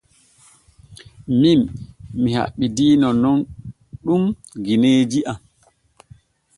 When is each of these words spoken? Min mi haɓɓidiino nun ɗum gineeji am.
Min 1.39 1.59
mi 2.21 2.29
haɓɓidiino 2.39 3.07
nun 3.21 3.39
ɗum 4.05 4.23
gineeji 4.65 5.19
am. 5.31 5.39